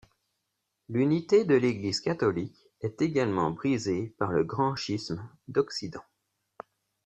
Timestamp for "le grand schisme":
4.31-5.23